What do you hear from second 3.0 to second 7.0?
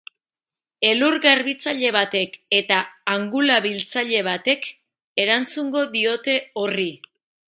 angula biltzaile batekerantzungo diote horri.